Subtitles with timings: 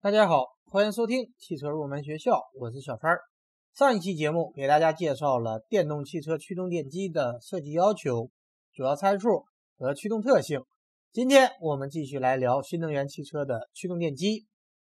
[0.00, 3.16] 大家好，欢迎收听汽车入门学校，我是小川。
[3.74, 8.30] 上一期节目给大家介绍了电动汽车驱动电机的设计要求、
[8.72, 9.44] 主要参数
[9.76, 10.62] 和驱动特性。
[11.10, 14.46] 今天我们继续来聊新能源汽车的驱动电机。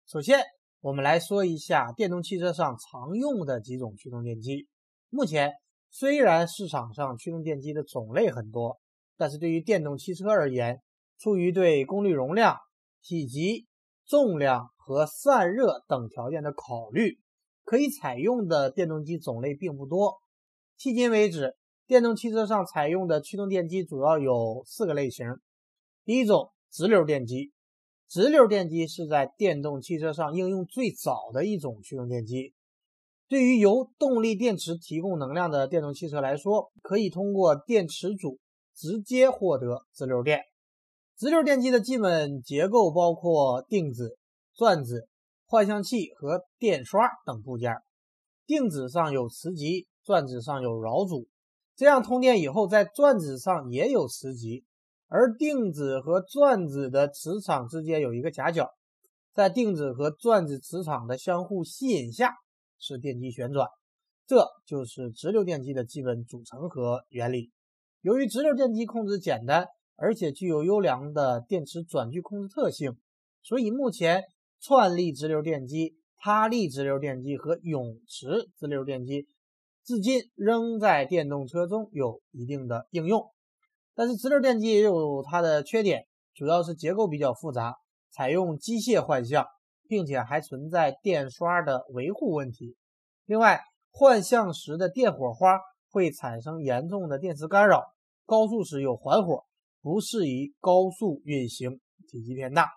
[0.06, 0.42] 首先，
[0.82, 4.69] 我们来说一下电动汽车上常用的几种驱动电机。
[5.09, 5.54] 目前，
[5.88, 8.79] 虽然市场上驱动电机的种类很多，
[9.17, 10.83] 但是对于电动汽车而言，
[11.19, 12.59] 出于对功率、容量、
[13.01, 13.67] 体积、
[14.09, 17.19] 重量和散热等条件的考虑，
[17.65, 20.19] 可以采用的电动机种类并不多。
[20.79, 25.27] 迄今为止，电动汽车上采用的驱动电机主要有四个类型。
[26.05, 27.52] 第一种，直流电机。
[28.09, 32.55] 直流电机是在电动汽车上应用最早的一种驱动电机。
[33.29, 38.38] 对于由动力电池提供能量的电动汽车来说，可以通过电池组
[38.75, 40.41] 直接获得直流电。
[41.19, 44.17] 直流电机的基本结构包括定子、
[44.55, 45.09] 转子、
[45.47, 47.75] 换向器和电刷等部件。
[48.47, 51.27] 定子上有磁极，转子上有绕组，
[51.75, 54.65] 这样通电以后，在转子上也有磁极，
[55.09, 58.71] 而定子和转子的磁场之间有一个夹角，
[59.35, 62.37] 在定子和转子磁场的相互吸引下，
[62.79, 63.66] 使电机旋转。
[64.25, 67.50] 这就是直流电机的基本组成和原理。
[68.03, 69.66] 由于直流电机控制简单。
[70.00, 72.96] 而且具有优良的电池转距控制特性，
[73.42, 74.22] 所以目前
[74.60, 79.26] 串力直流电机、他力直流电机和永磁直流电机
[79.84, 83.26] 至今仍在电动车中有一定的应用。
[83.96, 87.74] 但是直流电机也有它的缺点，主要是结构比较复杂，
[88.12, 89.44] 采用机械换向，
[89.88, 92.76] 并且还存在电刷的维护问题。
[93.26, 95.58] 另外，换向时的电火花
[95.91, 97.82] 会产生严重的电磁干扰，
[98.24, 99.47] 高速时有环火。
[99.80, 102.68] 不适宜高速运行，体积偏大。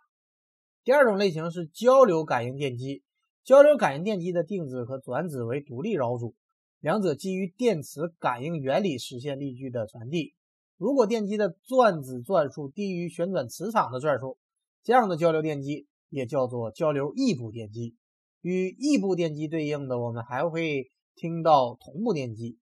[0.84, 3.04] 第二种类型是交流感应电机。
[3.44, 6.36] 交流感应电机的定子和转子为独立绕组，
[6.80, 10.36] 两者基于电磁感应原理实现力矩的传递。
[10.78, 14.38] 如果电机的转子转数低于旋转磁场的转数，
[14.84, 17.96] 这样的交流电机也叫做交流异步电机。
[18.42, 22.60] 与异步电机对应的，我们还会听到同步电机。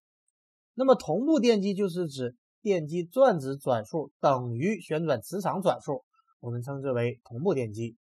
[0.75, 2.37] 那么同步电机就是指。
[2.61, 6.03] 电机转子转数等于旋转磁场转数，
[6.39, 7.95] 我们称之为同步电机。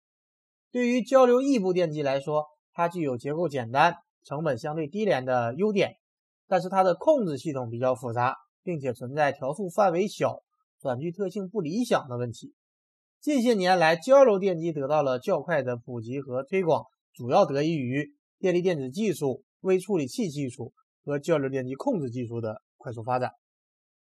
[0.72, 3.94] 对于交流异步电机来说，它具有结构简单、
[4.24, 5.96] 成本相对低廉的优点，
[6.46, 10.42] 但是它的控制系统比较复杂，并且存在调速范围小、
[10.80, 12.54] 转距特性不理想的问题。
[13.20, 16.84] 近些年来，交流电机得到了较快的普及和推广，
[17.14, 20.72] 主要得益于电力电子技术、微处理器技术
[21.04, 23.32] 和交流电机控制技术的快速发展。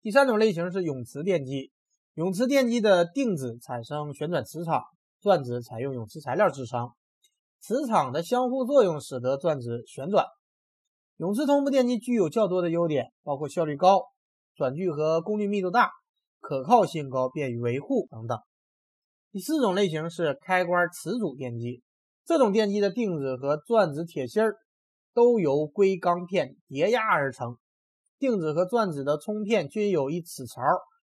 [0.06, 1.72] 第三种类型是永磁电机。
[2.14, 4.84] 永磁电机的定子产生旋转磁场，
[5.20, 6.92] 转子采用永磁材料制成，
[7.58, 10.24] 磁场的相互作用使得转子旋转。
[11.16, 14.04] 永磁同步电机具有较多的优点，包括效率高、
[14.54, 15.90] 转距和功率密度大、
[16.38, 18.38] 可靠性高、便于维护等等。
[19.32, 21.82] 第四种类型是开关磁阻电机。
[22.24, 24.54] 这种电机的定子和转子铁芯儿
[25.12, 27.56] 都由硅钢片叠压而成。
[28.18, 30.62] 定子和转子的冲片均有一齿槽，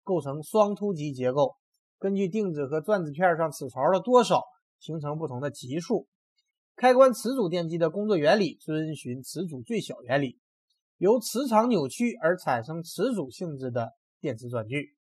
[0.02, 1.54] 构成双突极结构。
[1.98, 4.42] 根据定子和转子片上齿槽的多少，
[4.78, 6.06] 形成不同的级数。
[6.74, 10.38] 开关磁阻电机的工作原理遵循磁阻最小原理，
[10.98, 14.94] 由磁场扭曲而产生磁阻性质的电磁转距。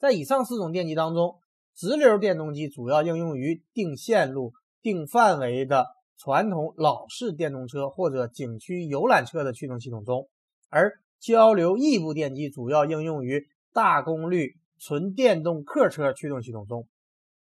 [0.00, 1.38] 在以上四种电机当中，
[1.76, 5.86] 直流电动机主要应用于定线路、定范围的
[6.16, 10.28] 传统老式电动车或者景区游览车的驱动系统中。
[10.74, 16.88] 而交流异步电机主要应用于大功率纯电动客车驱动系统中，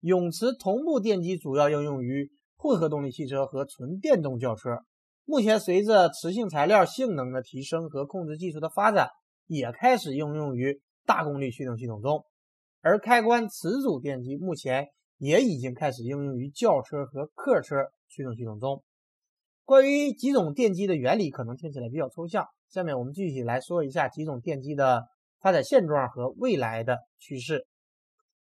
[0.00, 4.80] 永磁同步电机主要应用于混合动力汽车和纯电动轿车。
[5.24, 9.10] 目前，随着磁性材料性能的提升和控制技术的发展，
[9.46, 12.24] 也开始应用于大功率驱动系统中。
[12.80, 14.88] 而开关磁阻电机目前
[15.18, 17.76] 也已经开始应用于轿车和客车
[18.08, 18.82] 驱动系统中。
[19.70, 22.44] 关于几种电机的原理，可能听起来比较抽象。
[22.70, 25.04] 下面我们具体来说一下几种电机的
[25.38, 27.68] 发展现状和未来的趋势。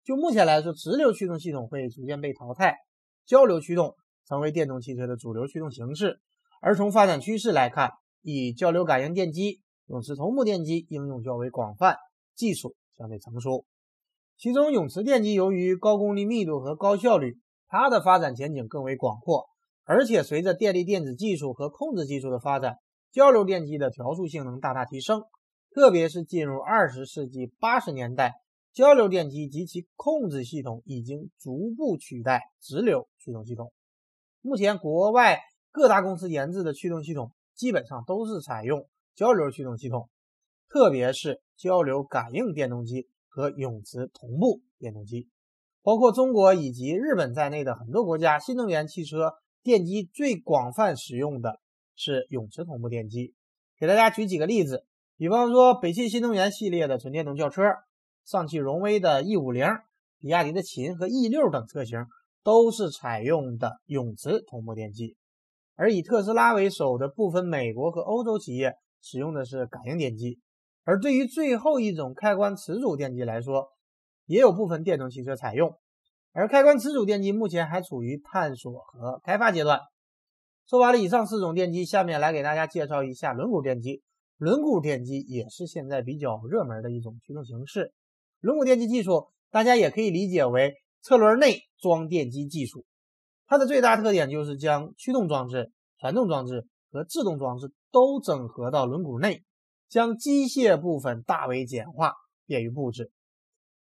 [0.02, 2.74] 就目前来说，直流驱动系统会逐渐被淘汰，
[3.26, 3.94] 交流驱动
[4.26, 6.18] 成为电动汽车的主流驱动形式。
[6.60, 7.92] 而从发展趋势来看，
[8.22, 11.94] 以交流感应电机、永磁同步电机应用较为广泛，
[12.34, 13.64] 技术相对成熟。
[14.36, 17.36] 其中，永磁电机由于高功率密度和高效率，
[17.68, 19.46] 它的发展前景更为广阔。
[19.84, 22.76] 而且，随着电力电子技术和控制技术的发展，
[23.10, 25.22] 交流电机的调速性能大大提升。
[25.72, 28.34] 特别是进入二十世纪八十年代，
[28.72, 33.72] 交流电机及其控制系统已经逐步取代直流驱动系统。
[34.40, 35.38] 目前国外
[35.70, 40.08] 各大公司研制的驱动系统基本上都是采用交流驱动系统，
[40.68, 45.28] 特别是交流感应电动机和永磁同步电动机。
[45.82, 51.60] 包括中国以及日本在内的很多国家，新能源汽车电机最广泛使用的
[51.96, 53.34] 是永磁同步电机。
[53.78, 54.84] 给大家举几个例子，
[55.16, 57.62] 比方说北汽新能源系列的纯电动轿车，
[58.24, 59.66] 上汽荣威的 E 五零、
[60.18, 62.06] 比亚迪的秦和 E 六等车型
[62.42, 65.16] 都是采用的永磁同步电机。
[65.76, 70.38] 而以特斯拉为首的部分美国和欧洲企业使用的是感应电机。
[70.84, 73.68] 而对于最后一种开关磁阻电机来说，
[74.26, 75.78] 也有部分电动汽车采用，
[76.32, 79.80] 而开关磁阻电机目前还处于探索和开发阶段。
[80.66, 84.02] 说完了以上四种电机，下面来给大家介绍一下轮毂电机。
[84.36, 87.92] 轮毂电机也是现在比较热门的一种驱动形式。
[88.40, 92.86] 轮毂电机技术，大家也可以理解为车轮内装电机技术。
[93.46, 99.42] 它的最大特点就是将驱动装置、传动装置和制动装置都整合到轮毂内，
[99.88, 102.14] 将机械部分大为简化，
[102.46, 103.10] 便于布置。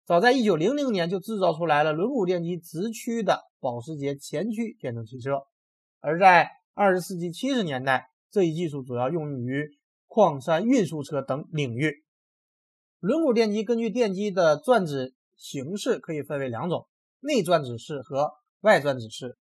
[0.09, 5.43] 早在1900年就制造出来了轮毂电机直驱的保时捷前驱电动汽车，
[5.99, 9.77] 而在20世纪70年代，这一技术主要用于
[10.07, 12.03] 矿山运输车等领域。
[12.99, 16.87] 轮毂电机根据电机的转子形式可以分为两种：
[17.19, 19.37] 内转子式和外转子式。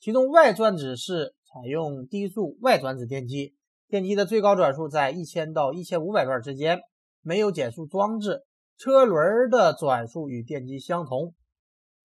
[0.00, 3.54] 其中外转子式采用低速外转子电机，
[3.86, 6.80] 电机的最高转速在1000到1500转之间，
[7.20, 8.46] 没有减速装置。
[8.78, 11.34] 车轮的转速与电机相同，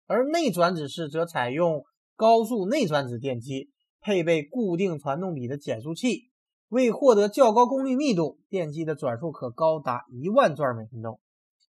[0.05, 1.83] 而内转子式则采用
[2.15, 3.69] 高速内转子电机，
[4.01, 6.29] 配备固定传动比的减速器。
[6.69, 11.21] 为获得较高功率密度，电机的转速可高达一万转每分钟。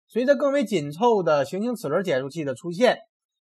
[0.09, 2.99] 随着更为紧凑的行星齿轮减速器的出现，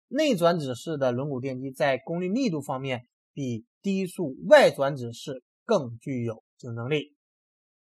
[0.07, 7.13] 内转子式的轮毂电机在功率密度方面比低速外转子式更具有竞争力。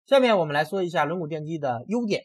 [0.06, 2.24] 下面我们来说一下轮毂电机的优点。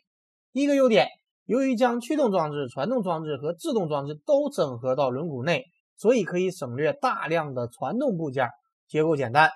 [0.57, 1.09] 第一个优点，
[1.45, 5.65] 由于将驱动装置、传动装置和制动装置都整合到轮毂内，
[5.95, 8.49] 所以可以省略大量的传动部件，
[8.87, 9.51] 结构简单。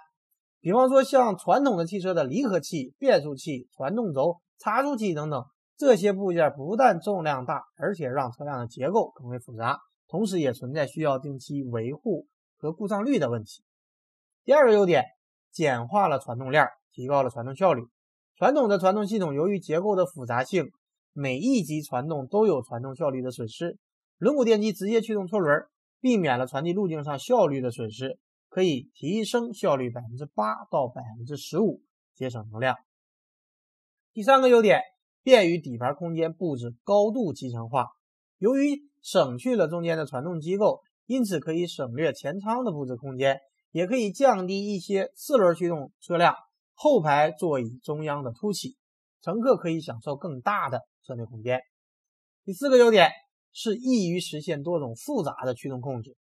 [0.60, 5.44] 比方说，像传统的汽车的离合器、变速器、传动轴、差速器等等，
[5.76, 12.28] 这些部件不但重量大，而且让车辆的结构更为复杂，同时也存在需要定期维护
[12.60, 13.64] 和故障率的问题。
[14.46, 15.06] 第二个优点，
[15.52, 17.88] 简化了传动链，提高了传动效率。
[18.38, 20.72] 传统的传动系统由于结构的复杂性，
[21.14, 23.78] 每一级传动都有传动效率的损失，
[24.18, 25.66] 轮毂电机直接驱动车轮，
[26.00, 28.18] 避免了传递路径上效率的损失，
[28.50, 31.82] 可以提升效率百分之八到百分之十五，
[32.16, 32.76] 节省能量。
[34.14, 34.82] 第三个优点，
[35.24, 37.88] 便于底盘空间布置高度集成化。
[38.38, 43.40] 由于省去了中间的传动机构，因此可以省略前舱的布置空间，
[43.72, 46.36] 也可以降低一些四轮驱动车辆
[46.74, 48.78] 后排座椅中央的凸起，
[49.22, 50.82] 乘客可以享受更大的。
[51.06, 51.60] 车内空间。
[52.44, 53.10] 第四个优点
[53.54, 56.16] 是易于实现多种复杂的驱动控制。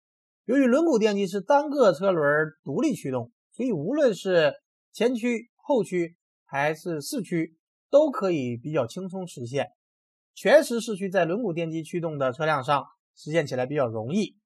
[0.44, 4.54] 由于轮毂电机是单个车轮独立驱动，所以无论是
[4.92, 7.56] 前驱、后驱还是四驱，
[7.90, 9.66] 都可以比较轻松实现。
[10.34, 12.84] 全时四驱在轮毂电机驱动的车辆上
[13.16, 14.36] 实现起来比较容易。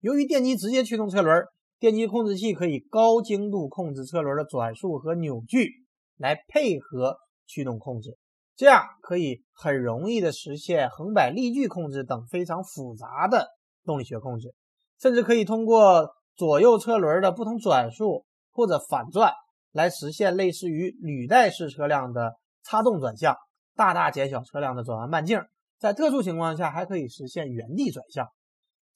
[0.00, 1.44] 由于电机直接驱动车轮，
[1.78, 5.84] 电机控制器可以高精度控制车轮的转速和扭矩，
[6.16, 8.16] 来配合驱动控制。
[8.56, 13.48] 这样可以很容易的实现横摆力矩控制等非常复杂的
[13.84, 14.54] 动力学控制，
[14.98, 19.32] 甚至可以通过左右车轮的不同转速或者反转
[19.72, 23.36] 来实现类似于履带式车辆的差动转向，
[23.74, 25.40] 大大减小车辆的转弯半径。
[25.78, 28.26] 在特殊情况下，还可以实现原地转向，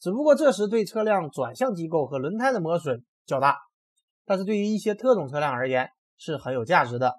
[0.01, 3.59] 只不过这时对车辆转向机构和轮胎的磨损较大，
[4.25, 7.15] 但是对于一些特种车辆而言是很有价值的。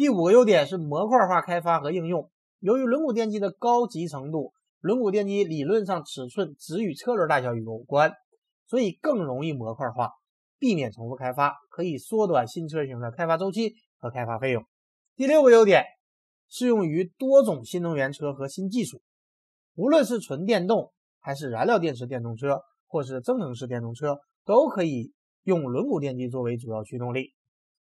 [0.00, 2.30] 第五个优点是模块化开发和应用。
[2.58, 8.10] 由于轮毂电机的高级程度，轮毂电机理论上尺寸只与车轮大小有关，
[8.66, 10.12] 所以更容易模块化，
[10.58, 14.64] 避免重复开发，可以缩短新车型的开发周期和开发费用。
[15.16, 15.84] 第六个优点
[16.48, 19.02] 适用于多种新能源车和新技术，
[19.74, 24.16] 无论是纯电动还是燃料电池电动车，或是增程式电动车，
[24.46, 27.34] 都可以用轮毂电机作为主要驱动力。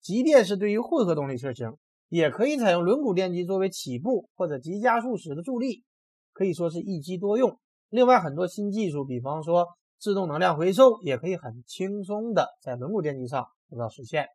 [0.01, 1.75] 即便是对于混合动力车型。
[2.11, 5.85] 也可以采用轮毂电机作为起步或者急加速时的助力，
[6.33, 7.57] 可以说是一机多用。
[7.89, 14.27] 另外，很多新技术，比方说自动能量回收，也可以很轻松的在轮毂电机上得到实现。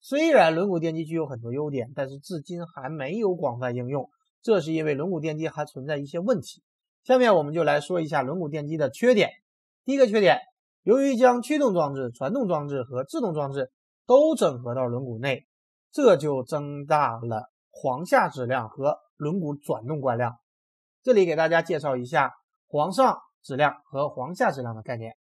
[0.00, 4.08] 虽然轮毂电机具有很多优点，但是至今还没有广泛应用，
[4.40, 6.62] 这是因为轮毂电机还存在一些问题。
[7.02, 9.30] 下面我们就来说一下轮毂电机的缺点。
[9.84, 10.38] 第一个缺点，
[10.84, 13.72] 由于将驱动装置、传动装置和制动装置
[14.06, 15.46] 都整合到轮毂内，
[15.90, 20.36] 这就增大了簧下质量和轮毂转动惯量。
[21.02, 22.32] 这里给大家介绍一下
[22.66, 25.16] 簧上质量和簧下质量的概念。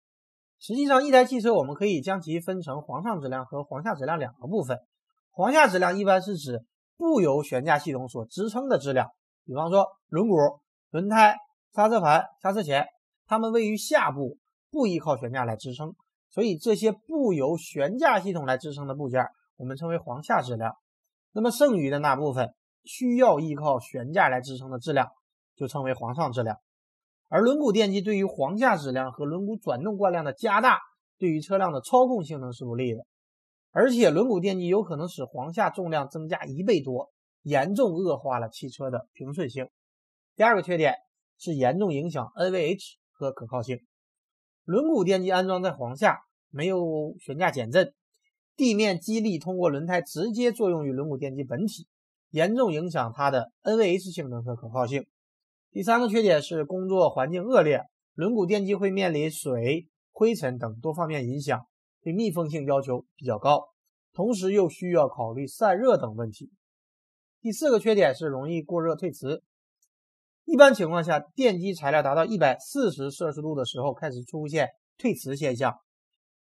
[0.60, 4.80] 实际上，一台汽车我们可以将其分成簧上质量和簧下质量两个部分。
[5.32, 6.64] 簧下质量一般是指
[6.98, 9.10] 不由悬架系统所支撑的质量，
[9.44, 10.60] 比方说轮毂、
[10.92, 11.36] 轮胎、
[11.74, 12.86] 刹车盘、刹车钳，
[13.26, 14.38] 它们位于下部，
[14.70, 15.96] 不依靠悬架来支撑，
[16.30, 19.26] 所以这些不由悬架系统来支撑的部件，
[19.62, 20.74] 我们称为簧下质量。
[21.34, 25.08] 那么剩余的那部分需要依靠悬架来支撑的质量，
[25.56, 26.58] 就称为簧上质量。
[27.30, 30.80] 而轮毂电机对于簧下质量和轮毂转动惯量的加大，
[31.20, 33.06] 对于车辆的操控性能是不利的。
[33.70, 37.12] 而且轮毂电机有可能使簧下重量增加一倍多，
[37.44, 39.70] 严重恶化了汽车的平顺性。
[40.36, 40.96] 第二个缺点
[41.38, 43.80] 是严重影响 NVH 和可靠性。
[44.64, 47.94] 轮毂电机安装在簧下，没有悬架减震，
[48.56, 51.88] 地面激力通过轮胎直接作用于轮毂电机本体，
[52.30, 55.06] 严重影响它的 NVH 性能和可靠性。
[55.72, 57.82] 第三个缺点是工作环境恶劣，
[58.14, 61.66] 轮毂电机会面临水、灰尘等多方面影响，
[62.04, 63.70] 对密封性要求比较高，
[64.14, 66.52] 同时又需要考虑散热等问题。
[67.42, 69.42] 第四个缺点是容易过热退磁，
[70.46, 75.74] 一般情况下，电机材料达到一百四十摄氏度的时候开始出现退磁现象，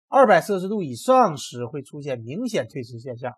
[0.08, 3.32] 二百摄氏度以上时会出现明显退磁现象。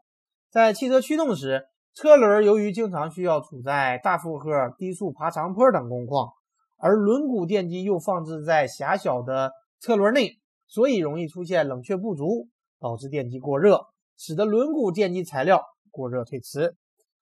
[0.51, 6.33] 在汽车驱动时，车轮由于经常需要处在大负荷、低速爬长坡等工况，
[6.77, 12.49] 而轮毂电机又放置在狭小的车轮内，所以容易出现冷却不足，
[12.79, 13.81] 导致电机过热，
[14.17, 16.77] 使得轮毂电机材料过热退磁。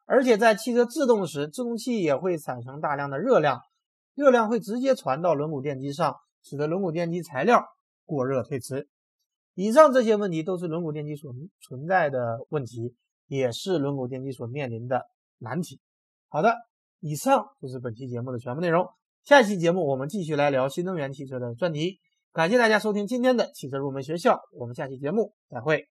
[0.05, 3.61] 而且在汽车制动时，制动器也会产生大量的热量，
[4.15, 7.65] 热量会直接传到轮毂电机上，使得轮毂电机材料
[8.05, 8.89] 过热退磁。
[9.57, 12.95] 以上这些问题都是轮毂电机所存在的问题。
[13.29, 15.03] 也是轮毂电机所面临的
[15.39, 15.81] 难题。
[16.29, 16.55] 好的，
[17.01, 18.87] 以上就是本期节目的全部内容。
[19.25, 21.99] 下期节目我们继续来聊新能源汽车的专题。
[22.33, 25.89] 感谢大家收听今天的汽车入门学校，我们下期节目再会。